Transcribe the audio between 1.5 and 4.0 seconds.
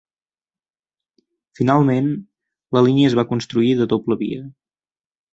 Finalment, la línia es va construir de